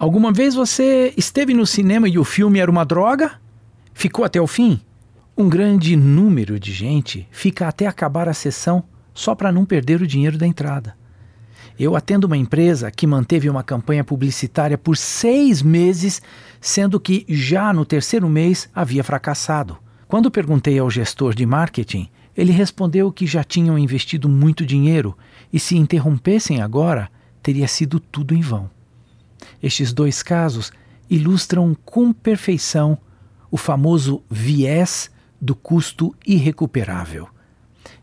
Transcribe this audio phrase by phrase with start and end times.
[0.00, 3.32] Alguma vez você esteve no cinema e o filme era uma droga?
[3.92, 4.80] Ficou até o fim?
[5.36, 8.82] Um grande número de gente fica até acabar a sessão
[9.12, 10.96] só para não perder o dinheiro da entrada.
[11.78, 16.22] Eu atendo uma empresa que manteve uma campanha publicitária por seis meses,
[16.62, 19.76] sendo que já no terceiro mês havia fracassado.
[20.08, 25.14] Quando perguntei ao gestor de marketing, ele respondeu que já tinham investido muito dinheiro
[25.52, 27.10] e se interrompessem agora,
[27.42, 28.70] teria sido tudo em vão.
[29.62, 30.72] Estes dois casos
[31.08, 32.98] ilustram com perfeição
[33.50, 37.28] o famoso viés do custo irrecuperável.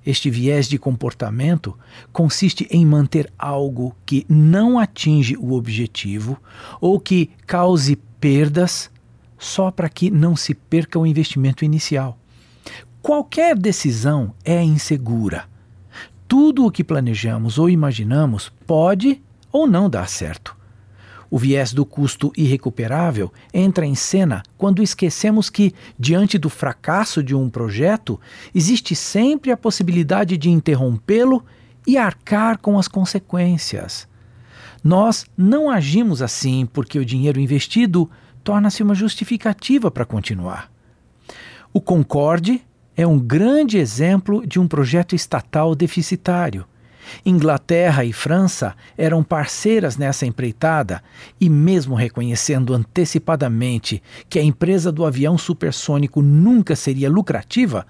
[0.06, 1.78] Este viés de comportamento
[2.12, 6.38] consiste em manter algo que não atinge o objetivo
[6.82, 8.90] ou que cause perdas
[9.38, 12.18] só para que não se perca o investimento inicial.
[13.02, 15.46] Qualquer decisão é insegura.
[16.28, 20.57] Tudo o que planejamos ou imaginamos pode ou não dar certo.
[21.30, 27.36] O viés do custo irrecuperável entra em cena quando esquecemos que, diante do fracasso de
[27.36, 28.20] um projeto,
[28.56, 31.44] existe sempre a possibilidade de interrompê-lo
[31.86, 34.08] e arcar com as consequências.
[34.84, 38.10] Nós não agimos assim porque o dinheiro investido
[38.44, 40.72] torna-se uma justificativa para continuar.
[41.74, 42.62] O Concorde
[42.96, 46.66] é um grande exemplo de um projeto estatal deficitário
[47.26, 51.04] Inglaterra e França eram parceiras nessa empreitada
[51.40, 57.86] e, mesmo reconhecendo antecipadamente que a empresa do avião supersônico nunca seria lucrativa,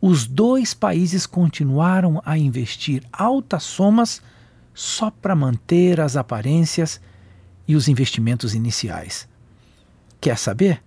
[0.00, 4.20] os dois países continuaram a investir altas somas
[4.74, 7.00] só para manter as aparências
[7.68, 9.28] e os investimentos iniciais.
[10.20, 10.82] Quer saber?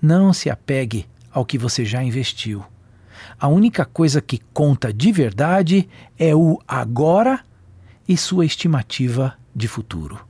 [0.00, 2.64] Não se apegue ao que você já investiu.
[3.40, 5.88] A única coisa que conta de verdade
[6.18, 7.42] é o agora
[8.06, 10.20] e sua estimativa de futuro.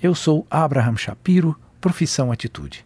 [0.00, 2.84] Eu sou Abraham Shapiro, profissão Atitude.